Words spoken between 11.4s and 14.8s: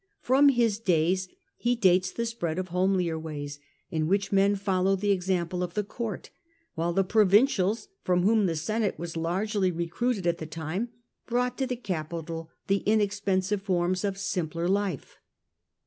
to the capital the inexpensive foi*ms of simpler